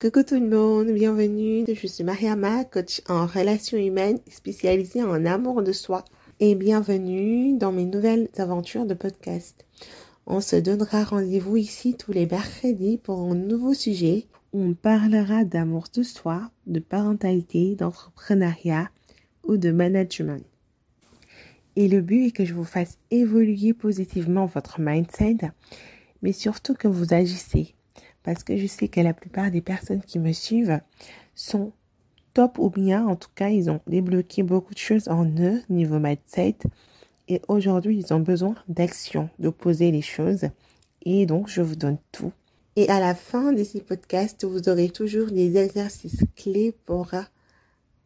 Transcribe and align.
Coucou 0.00 0.22
tout 0.22 0.38
le 0.38 0.48
monde, 0.48 0.92
bienvenue. 0.92 1.64
Je 1.66 1.86
suis 1.88 2.04
Mariama, 2.04 2.64
coach 2.64 3.02
en 3.08 3.26
relations 3.26 3.76
humaines 3.76 4.20
spécialisée 4.30 5.02
en 5.02 5.26
amour 5.26 5.60
de 5.64 5.72
soi. 5.72 6.04
Et 6.38 6.54
bienvenue 6.54 7.58
dans 7.58 7.72
mes 7.72 7.84
nouvelles 7.84 8.28
aventures 8.38 8.86
de 8.86 8.94
podcast. 8.94 9.66
On 10.24 10.40
se 10.40 10.54
donnera 10.54 11.02
rendez-vous 11.02 11.56
ici 11.56 11.96
tous 11.96 12.12
les 12.12 12.26
mercredis 12.26 12.98
pour 12.98 13.18
un 13.18 13.34
nouveau 13.34 13.74
sujet 13.74 14.26
où 14.52 14.62
on 14.62 14.74
parlera 14.74 15.42
d'amour 15.42 15.86
de 15.92 16.04
soi, 16.04 16.48
de 16.68 16.78
parentalité, 16.78 17.74
d'entrepreneuriat 17.74 18.90
ou 19.42 19.56
de 19.56 19.72
management. 19.72 20.44
Et 21.74 21.88
le 21.88 22.02
but 22.02 22.26
est 22.26 22.30
que 22.30 22.44
je 22.44 22.54
vous 22.54 22.62
fasse 22.62 22.98
évoluer 23.10 23.72
positivement 23.72 24.46
votre 24.46 24.80
mindset, 24.80 25.38
mais 26.22 26.32
surtout 26.32 26.74
que 26.74 26.86
vous 26.86 27.12
agissez 27.12 27.74
parce 28.28 28.44
que 28.44 28.58
je 28.58 28.66
sais 28.66 28.88
que 28.88 29.00
la 29.00 29.14
plupart 29.14 29.50
des 29.50 29.62
personnes 29.62 30.02
qui 30.02 30.18
me 30.18 30.32
suivent 30.32 30.82
sont 31.34 31.72
top 32.34 32.58
ou 32.58 32.68
bien, 32.68 33.06
en 33.06 33.16
tout 33.16 33.30
cas, 33.34 33.48
ils 33.48 33.70
ont 33.70 33.80
débloqué 33.86 34.42
beaucoup 34.42 34.74
de 34.74 34.78
choses 34.78 35.08
en 35.08 35.24
eux 35.24 35.62
niveau 35.70 35.98
mindset 35.98 36.58
et 37.28 37.40
aujourd'hui, 37.48 37.96
ils 37.96 38.12
ont 38.12 38.20
besoin 38.20 38.54
d'action, 38.68 39.30
de 39.38 39.48
poser 39.48 39.90
les 39.90 40.02
choses 40.02 40.50
et 41.06 41.24
donc 41.24 41.48
je 41.48 41.62
vous 41.62 41.74
donne 41.74 41.96
tout. 42.12 42.30
Et 42.76 42.90
à 42.90 43.00
la 43.00 43.14
fin 43.14 43.54
de 43.54 43.64
ces 43.64 43.80
podcasts, 43.80 44.44
vous 44.44 44.68
aurez 44.68 44.90
toujours 44.90 45.28
des 45.28 45.56
exercices 45.56 46.24
clés 46.36 46.74
pour 46.84 47.12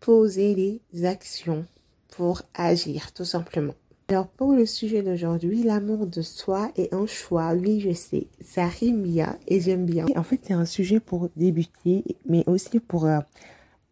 poser 0.00 0.54
les 0.92 1.06
actions, 1.06 1.64
pour 2.10 2.42
agir 2.52 3.14
tout 3.14 3.24
simplement. 3.24 3.74
Alors 4.10 4.26
pour 4.26 4.54
le 4.54 4.66
sujet 4.66 5.02
d'aujourd'hui, 5.02 5.62
l'amour 5.62 6.04
de 6.04 6.20
soi 6.20 6.72
est 6.76 6.92
un 6.92 7.06
choix. 7.06 7.52
Oui, 7.52 7.78
je 7.78 7.92
sais, 7.92 8.26
ça 8.40 8.66
rime 8.66 9.02
bien 9.02 9.38
et 9.46 9.60
j'aime 9.60 9.86
bien. 9.86 10.06
En 10.16 10.24
fait, 10.24 10.40
c'est 10.42 10.52
un 10.52 10.64
sujet 10.64 10.98
pour 10.98 11.28
débuter, 11.36 12.02
mais 12.28 12.42
aussi 12.48 12.80
pour 12.80 13.06
euh, 13.06 13.20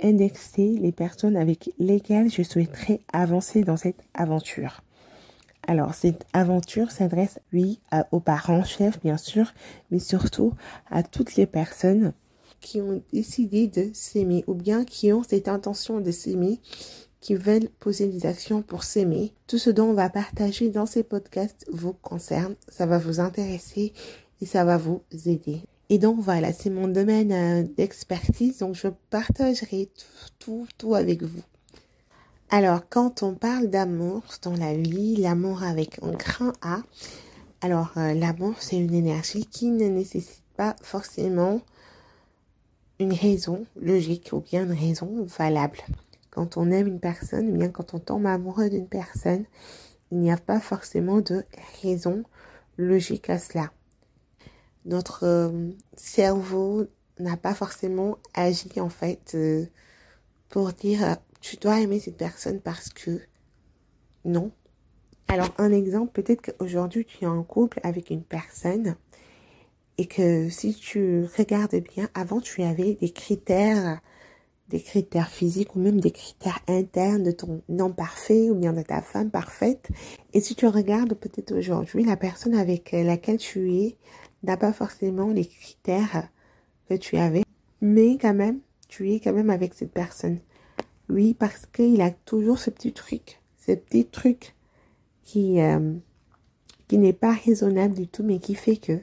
indexer 0.02 0.76
les 0.76 0.90
personnes 0.90 1.36
avec 1.36 1.70
lesquelles 1.78 2.32
je 2.32 2.42
souhaiterais 2.42 3.00
avancer 3.12 3.62
dans 3.62 3.76
cette 3.76 4.02
aventure. 4.12 4.80
Alors, 5.68 5.94
cette 5.94 6.26
aventure 6.32 6.90
s'adresse, 6.90 7.38
oui, 7.52 7.78
aux 8.10 8.18
parents, 8.18 8.64
chefs, 8.64 9.00
bien 9.00 9.18
sûr, 9.18 9.52
mais 9.92 10.00
surtout 10.00 10.52
à 10.90 11.04
toutes 11.04 11.36
les 11.36 11.46
personnes 11.46 12.12
qui 12.60 12.80
ont 12.80 13.00
décidé 13.12 13.68
de 13.68 13.90
s'aimer 13.92 14.42
ou 14.48 14.54
bien 14.54 14.84
qui 14.84 15.12
ont 15.12 15.22
cette 15.22 15.46
intention 15.46 16.00
de 16.00 16.10
s'aimer 16.10 16.58
qui 17.20 17.34
veulent 17.34 17.68
poser 17.80 18.06
des 18.06 18.26
actions 18.26 18.62
pour 18.62 18.84
s'aimer. 18.84 19.32
Tout 19.46 19.58
ce 19.58 19.70
dont 19.70 19.86
on 19.86 19.94
va 19.94 20.08
partager 20.08 20.70
dans 20.70 20.86
ces 20.86 21.02
podcasts 21.02 21.66
vous 21.70 21.92
concerne, 21.92 22.54
ça 22.68 22.86
va 22.86 22.98
vous 22.98 23.20
intéresser 23.20 23.92
et 24.40 24.46
ça 24.46 24.64
va 24.64 24.76
vous 24.76 25.02
aider. 25.26 25.62
Et 25.90 25.98
donc 25.98 26.20
voilà, 26.20 26.52
c'est 26.52 26.70
mon 26.70 26.86
domaine 26.86 27.32
euh, 27.32 27.62
d'expertise, 27.62 28.58
donc 28.58 28.74
je 28.74 28.88
partagerai 29.10 29.88
tout, 30.38 30.66
tout, 30.76 30.94
avec 30.94 31.22
vous. 31.22 31.42
Alors, 32.50 32.82
quand 32.88 33.22
on 33.22 33.34
parle 33.34 33.68
d'amour 33.68 34.22
dans 34.42 34.54
la 34.54 34.74
vie, 34.74 35.16
l'amour 35.16 35.62
avec 35.62 36.02
un 36.02 36.12
grand 36.12 36.52
A, 36.60 36.82
alors 37.62 37.92
euh, 37.96 38.12
l'amour 38.14 38.54
c'est 38.60 38.76
une 38.76 38.94
énergie 38.94 39.46
qui 39.46 39.70
ne 39.70 39.88
nécessite 39.88 40.42
pas 40.56 40.76
forcément 40.82 41.62
une 43.00 43.12
raison 43.12 43.64
logique 43.80 44.30
ou 44.32 44.40
bien 44.40 44.64
une 44.64 44.78
raison 44.78 45.24
valable. 45.38 45.78
Quand 46.38 46.56
on 46.56 46.70
aime 46.70 46.86
une 46.86 47.00
personne, 47.00 47.52
bien 47.52 47.68
quand 47.68 47.94
on 47.94 47.98
tombe 47.98 48.24
amoureux 48.24 48.70
d'une 48.70 48.86
personne, 48.86 49.44
il 50.12 50.18
n'y 50.18 50.30
a 50.30 50.36
pas 50.36 50.60
forcément 50.60 51.20
de 51.20 51.44
raison 51.82 52.22
logique 52.76 53.28
à 53.28 53.40
cela. 53.40 53.72
Notre 54.84 55.24
euh, 55.24 55.70
cerveau 55.96 56.86
n'a 57.18 57.36
pas 57.36 57.54
forcément 57.54 58.18
agi 58.34 58.70
en 58.78 58.88
fait 58.88 59.32
euh, 59.34 59.66
pour 60.48 60.72
dire 60.72 61.02
euh, 61.02 61.14
tu 61.40 61.56
dois 61.56 61.80
aimer 61.80 61.98
cette 61.98 62.16
personne 62.16 62.60
parce 62.60 62.90
que 62.90 63.20
non. 64.24 64.52
Alors 65.26 65.52
un 65.58 65.72
exemple, 65.72 66.22
peut-être 66.22 66.52
qu'aujourd'hui 66.52 67.04
tu 67.04 67.24
es 67.24 67.26
en 67.26 67.42
couple 67.42 67.80
avec 67.82 68.10
une 68.10 68.22
personne 68.22 68.94
et 70.00 70.06
que 70.06 70.48
si 70.50 70.72
tu 70.72 71.24
regardes 71.36 71.74
bien, 71.74 72.08
avant 72.14 72.40
tu 72.40 72.62
avais 72.62 72.94
des 72.94 73.10
critères 73.10 74.00
des 74.68 74.80
critères 74.80 75.30
physiques 75.30 75.74
ou 75.76 75.80
même 75.80 76.00
des 76.00 76.10
critères 76.10 76.60
internes 76.68 77.22
de 77.22 77.30
ton 77.30 77.62
nom 77.68 77.90
parfait 77.90 78.50
ou 78.50 78.54
bien 78.54 78.72
de 78.72 78.82
ta 78.82 79.00
femme 79.00 79.30
parfaite. 79.30 79.88
Et 80.34 80.40
si 80.40 80.54
tu 80.54 80.66
regardes 80.66 81.14
peut-être 81.14 81.56
aujourd'hui, 81.56 82.04
la 82.04 82.16
personne 82.16 82.54
avec 82.54 82.92
laquelle 82.92 83.38
tu 83.38 83.72
es 83.74 83.96
n'a 84.42 84.56
pas 84.56 84.72
forcément 84.72 85.28
les 85.28 85.46
critères 85.46 86.28
que 86.88 86.94
tu 86.94 87.16
avais, 87.16 87.42
mais 87.80 88.18
quand 88.18 88.34
même, 88.34 88.60
tu 88.88 89.12
es 89.12 89.20
quand 89.20 89.32
même 89.32 89.50
avec 89.50 89.74
cette 89.74 89.92
personne. 89.92 90.38
Oui, 91.08 91.34
parce 91.34 91.66
qu'il 91.66 92.00
a 92.02 92.10
toujours 92.10 92.58
ce 92.58 92.70
petit 92.70 92.92
truc, 92.92 93.40
ce 93.56 93.72
petit 93.72 94.04
truc 94.04 94.54
qui, 95.22 95.60
euh, 95.60 95.94
qui 96.86 96.98
n'est 96.98 97.14
pas 97.14 97.32
raisonnable 97.32 97.94
du 97.94 98.06
tout, 98.06 98.22
mais 98.22 98.38
qui 98.38 98.54
fait 98.54 98.76
que 98.76 99.00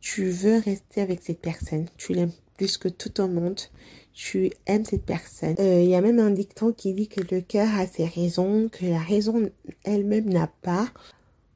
tu 0.00 0.30
veux 0.30 0.58
rester 0.58 1.00
avec 1.00 1.22
cette 1.22 1.40
personne. 1.40 1.86
Tu 1.96 2.12
l'aimes 2.12 2.32
plus 2.56 2.78
que 2.78 2.88
tout 2.88 3.20
au 3.20 3.28
monde 3.28 3.60
tu 4.14 4.52
aimes 4.66 4.84
cette 4.84 5.04
personne. 5.04 5.56
Euh, 5.58 5.82
il 5.82 5.88
y 5.88 5.96
a 5.96 6.00
même 6.00 6.20
un 6.20 6.30
dicton 6.30 6.72
qui 6.72 6.94
dit 6.94 7.08
que 7.08 7.20
le 7.34 7.40
cœur 7.40 7.68
a 7.76 7.86
ses 7.86 8.06
raisons, 8.06 8.68
que 8.70 8.86
la 8.86 9.00
raison 9.00 9.50
elle-même 9.82 10.30
n'a 10.30 10.46
pas. 10.46 10.88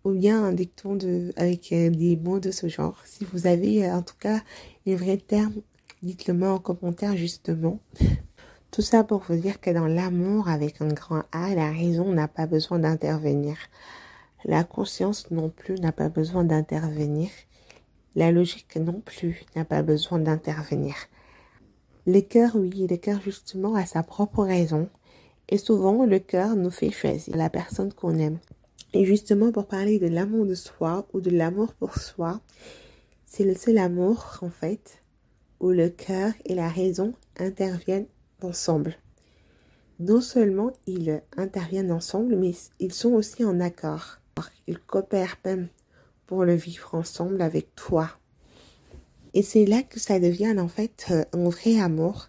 Ou 0.05 0.13
bien 0.13 0.45
un 0.45 0.53
dicton 0.53 0.97
de, 0.97 1.33
avec 1.37 1.73
euh, 1.73 1.91
des 1.91 2.17
mots 2.17 2.41
de 2.41 2.51
ce 2.51 2.69
genre. 2.69 3.01
Si 3.05 3.27
vous 3.33 3.47
avez 3.47 3.87
euh, 3.87 3.95
en 3.95 4.03
tout 4.03 4.17
cas 4.19 4.41
les 4.87 4.97
vrais 4.97 5.19
termes, 5.19 5.55
dites-le 6.03 6.35
moi 6.35 6.51
en 6.51 6.59
commentaire 6.59 7.17
justement. 7.17 7.81
Tout 8.71 8.83
ça 8.83 9.03
pour 9.03 9.23
vous 9.29 9.37
dire 9.37 9.61
que 9.61 9.71
dans 9.71 9.87
l'amour 9.87 10.49
avec 10.49 10.83
un 10.83 10.89
grand 10.89 11.23
A, 11.33 11.55
la 11.55 11.71
raison 11.71 12.13
n'a 12.13 12.29
pas 12.29 12.47
besoin 12.47 12.79
d'intervenir. 12.79 13.57
La 14.45 14.63
conscience 14.63 15.31
non 15.31 15.49
plus 15.49 15.77
n'a 15.77 15.91
pas 15.91 16.09
besoin 16.09 16.45
d'intervenir. 16.45 17.31
La 18.19 18.33
logique 18.33 18.75
non 18.75 19.01
plus 19.01 19.45
n'a 19.55 19.65
pas 19.65 19.83
besoin 19.83 20.19
d'intervenir. 20.19 20.97
Le 22.05 22.21
cœur, 22.21 22.57
oui, 22.57 22.89
le 22.91 22.97
cœur 22.97 23.21
justement 23.21 23.77
a 23.77 23.87
sa 23.87 24.03
propre 24.03 24.43
raison. 24.43 24.89
Et 25.49 25.57
souvent, 25.57 26.05
le 26.05 26.19
cœur 26.19 26.57
nous 26.57 26.73
fait 26.73 26.91
choisir 26.91 27.37
la 27.37 27.49
personne 27.49 27.93
qu'on 27.93 28.19
aime. 28.19 28.41
Et 28.93 29.05
justement, 29.05 29.53
pour 29.53 29.69
parler 29.69 30.01
de 30.01 30.09
l'amour 30.09 30.47
de 30.47 30.57
soi 30.57 31.07
ou 31.13 31.21
de 31.21 31.31
l'amour 31.31 31.75
pour 31.75 31.95
soi, 31.97 32.41
c'est 33.25 33.45
le 33.45 33.55
seul 33.55 33.79
amour, 33.79 34.39
en 34.43 34.51
fait, 34.51 35.01
où 35.61 35.69
le 35.69 35.89
cœur 35.89 36.33
et 36.45 36.57
la 36.57 36.69
raison 36.69 37.13
interviennent 37.39 38.09
ensemble. 38.43 38.97
Non 40.01 40.21
seulement 40.21 40.73
ils 40.89 41.23
interviennent 41.37 41.93
ensemble, 41.93 42.35
mais 42.35 42.55
ils 42.81 42.93
sont 42.93 43.13
aussi 43.13 43.45
en 43.45 43.61
accord. 43.61 44.19
Ils 44.67 44.81
coopèrent 44.81 45.37
même 45.45 45.69
pour 46.29 46.45
le 46.45 46.55
vivre 46.55 46.95
ensemble 46.95 47.41
avec 47.41 47.75
toi. 47.75 48.11
Et 49.35 49.43
c'est 49.43 49.65
là 49.65 49.83
que 49.83 49.99
ça 49.99 50.21
devient 50.21 50.55
en 50.59 50.69
fait 50.69 51.07
euh, 51.11 51.25
un 51.33 51.49
vrai 51.49 51.81
amour. 51.81 52.29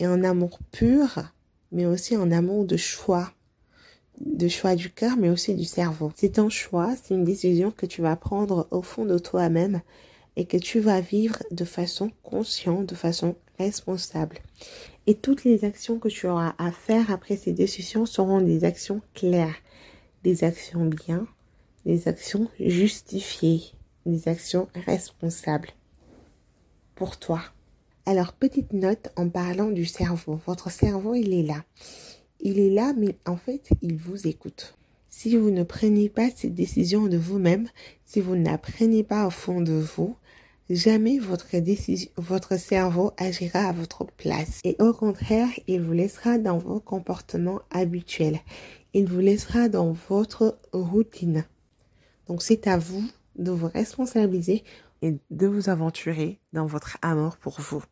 Et 0.00 0.06
un 0.06 0.24
amour 0.24 0.58
pur, 0.72 1.22
mais 1.70 1.84
aussi 1.84 2.14
un 2.14 2.32
amour 2.32 2.64
de 2.64 2.78
choix. 2.78 3.30
De 4.18 4.48
choix 4.48 4.74
du 4.74 4.90
cœur, 4.90 5.18
mais 5.18 5.28
aussi 5.28 5.54
du 5.54 5.64
cerveau. 5.64 6.10
C'est 6.16 6.38
un 6.38 6.48
choix, 6.48 6.94
c'est 6.96 7.14
une 7.14 7.24
décision 7.24 7.70
que 7.70 7.84
tu 7.84 8.00
vas 8.00 8.16
prendre 8.16 8.66
au 8.70 8.80
fond 8.80 9.04
de 9.04 9.18
toi-même 9.18 9.82
et 10.36 10.46
que 10.46 10.56
tu 10.56 10.80
vas 10.80 11.02
vivre 11.02 11.42
de 11.50 11.66
façon 11.66 12.10
consciente, 12.22 12.86
de 12.86 12.94
façon 12.94 13.36
responsable. 13.58 14.38
Et 15.06 15.14
toutes 15.14 15.44
les 15.44 15.66
actions 15.66 15.98
que 15.98 16.08
tu 16.08 16.26
auras 16.26 16.54
à 16.56 16.72
faire 16.72 17.10
après 17.10 17.36
ces 17.36 17.52
décisions 17.52 18.06
seront 18.06 18.40
des 18.40 18.64
actions 18.64 19.02
claires, 19.12 19.56
des 20.22 20.44
actions 20.44 20.86
bien, 20.86 21.26
des 21.86 22.08
actions 22.08 22.48
justifiées, 22.58 23.62
des 24.06 24.28
actions 24.28 24.68
responsables 24.86 25.70
pour 26.94 27.18
toi. 27.18 27.40
Alors, 28.06 28.32
petite 28.32 28.72
note 28.72 29.08
en 29.16 29.28
parlant 29.28 29.70
du 29.70 29.84
cerveau. 29.84 30.40
Votre 30.46 30.70
cerveau, 30.70 31.14
il 31.14 31.32
est 31.32 31.42
là. 31.42 31.64
Il 32.40 32.58
est 32.58 32.70
là, 32.70 32.92
mais 32.96 33.16
en 33.26 33.36
fait, 33.36 33.70
il 33.82 33.96
vous 33.96 34.26
écoute. 34.26 34.74
Si 35.08 35.36
vous 35.36 35.50
ne 35.50 35.62
prenez 35.64 36.08
pas 36.08 36.30
ces 36.34 36.50
décisions 36.50 37.06
de 37.06 37.16
vous-même, 37.16 37.68
si 38.06 38.20
vous 38.20 38.36
n'apprenez 38.36 39.02
pas 39.02 39.26
au 39.26 39.30
fond 39.30 39.60
de 39.60 39.72
vous, 39.72 40.16
jamais 40.70 41.18
votre, 41.18 41.46
votre 42.16 42.58
cerveau 42.58 43.12
agira 43.16 43.60
à 43.60 43.72
votre 43.72 44.04
place. 44.04 44.60
Et 44.64 44.76
au 44.78 44.92
contraire, 44.92 45.48
il 45.66 45.82
vous 45.82 45.92
laissera 45.92 46.38
dans 46.38 46.58
vos 46.58 46.80
comportements 46.80 47.60
habituels. 47.70 48.40
Il 48.94 49.06
vous 49.06 49.20
laissera 49.20 49.68
dans 49.68 49.92
votre 50.08 50.58
routine. 50.72 51.44
Donc 52.30 52.42
c'est 52.42 52.68
à 52.68 52.78
vous 52.78 53.02
de 53.34 53.50
vous 53.50 53.66
responsabiliser 53.66 54.62
et 55.02 55.16
de 55.32 55.46
vous 55.48 55.68
aventurer 55.68 56.38
dans 56.52 56.64
votre 56.64 56.96
amour 57.02 57.36
pour 57.36 57.60
vous. 57.60 57.82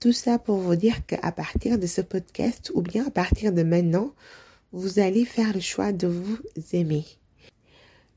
Tout 0.00 0.12
ça 0.12 0.40
pour 0.40 0.56
vous 0.56 0.74
dire 0.74 1.06
qu'à 1.06 1.30
partir 1.30 1.78
de 1.78 1.86
ce 1.86 2.00
podcast 2.00 2.72
ou 2.74 2.82
bien 2.82 3.06
à 3.06 3.10
partir 3.12 3.52
de 3.52 3.62
maintenant, 3.62 4.12
vous 4.72 4.98
allez 4.98 5.24
faire 5.24 5.54
le 5.54 5.60
choix 5.60 5.92
de 5.92 6.08
vous 6.08 6.36
aimer. 6.72 7.04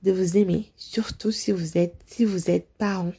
De 0.01 0.12
vous 0.12 0.38
aimer, 0.38 0.72
surtout 0.75 1.30
si 1.30 1.51
vous 1.51 1.78
êtes, 1.78 2.01
si 2.07 2.25
vous 2.25 2.50
êtes 2.50 2.69
parent, 2.80 3.13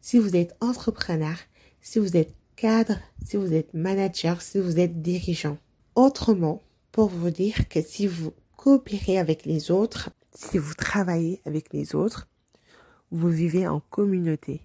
si 0.00 0.20
vous 0.20 0.36
êtes 0.36 0.54
entrepreneur, 0.60 1.36
si 1.80 1.98
vous 1.98 2.16
êtes 2.16 2.32
cadre, 2.54 3.00
si 3.24 3.36
vous 3.36 3.52
êtes 3.52 3.74
manager, 3.74 4.40
si 4.40 4.60
vous 4.60 4.78
êtes 4.78 5.02
dirigeant. 5.02 5.58
Autrement, 5.96 6.62
pour 6.92 7.08
vous 7.08 7.30
dire 7.30 7.68
que 7.68 7.82
si 7.82 8.06
vous 8.06 8.32
coopérez 8.56 9.18
avec 9.18 9.44
les 9.46 9.72
autres, 9.72 10.10
si 10.36 10.58
vous 10.58 10.74
travaillez 10.74 11.40
avec 11.46 11.72
les 11.72 11.94
autres, 11.94 12.28
vous 13.10 13.30
vivez 13.30 13.66
en 13.66 13.80
communauté. 13.80 14.60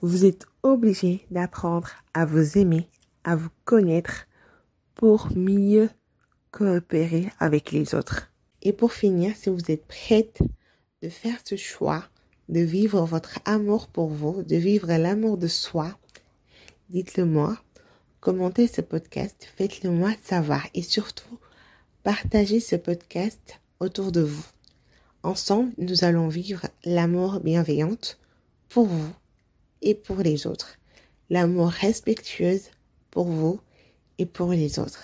Vous 0.00 0.24
êtes 0.24 0.46
obligé 0.62 1.24
d'apprendre 1.30 1.90
à 2.14 2.26
vous 2.26 2.58
aimer, 2.58 2.88
à 3.22 3.36
vous 3.36 3.50
connaître 3.64 4.26
pour 4.94 5.28
mieux 5.36 5.88
coopérer 6.50 7.30
avec 7.38 7.70
les 7.70 7.94
autres. 7.94 8.32
Et 8.62 8.72
pour 8.72 8.92
finir, 8.92 9.36
si 9.36 9.50
vous 9.50 9.70
êtes 9.70 9.86
prête 9.86 10.40
de 11.02 11.08
faire 11.08 11.38
ce 11.44 11.56
choix, 11.56 12.04
de 12.48 12.60
vivre 12.60 13.04
votre 13.04 13.38
amour 13.44 13.88
pour 13.88 14.08
vous, 14.08 14.42
de 14.42 14.56
vivre 14.56 14.88
l'amour 14.88 15.38
de 15.38 15.48
soi, 15.48 15.96
dites-le 16.90 17.24
moi, 17.24 17.56
commentez 18.20 18.66
ce 18.66 18.80
podcast, 18.80 19.48
faites-le 19.56 19.90
moi 19.90 20.10
savoir 20.24 20.66
et 20.74 20.82
surtout, 20.82 21.38
partagez 22.02 22.60
ce 22.60 22.76
podcast 22.76 23.60
autour 23.80 24.10
de 24.10 24.22
vous. 24.22 24.53
Ensemble, 25.24 25.72
nous 25.78 26.04
allons 26.04 26.28
vivre 26.28 26.66
l'amour 26.84 27.40
bienveillante 27.40 28.18
pour 28.68 28.84
vous 28.84 29.10
et 29.80 29.94
pour 29.94 30.18
les 30.18 30.46
autres. 30.46 30.76
L'amour 31.30 31.68
respectueuse 31.68 32.64
pour 33.10 33.24
vous 33.24 33.58
et 34.18 34.26
pour 34.26 34.50
les 34.50 34.78
autres. 34.78 35.02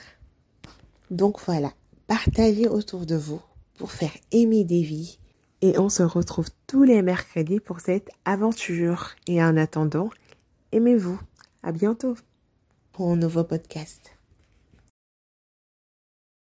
Donc 1.11 1.40
voilà, 1.46 1.72
partagez 2.06 2.69
autour 2.69 3.06
de 3.06 3.17
vous 3.17 3.40
pour 3.78 3.93
faire 3.93 4.12
aimer 4.31 4.62
des 4.62 4.82
vies. 4.82 5.19
Et 5.62 5.78
on 5.78 5.88
se 5.88 6.02
retrouve 6.02 6.50
tous 6.67 6.82
les 6.82 7.00
mercredis 7.00 7.58
pour 7.58 7.81
cette 7.81 8.11
aventure. 8.26 9.12
Et 9.26 9.43
en 9.43 9.56
attendant, 9.56 10.11
aimez-vous. 10.72 11.19
À 11.62 11.72
bientôt 11.72 12.14
pour 12.93 13.11
un 13.11 13.17
nouveau 13.17 13.44
podcast. 13.44 14.19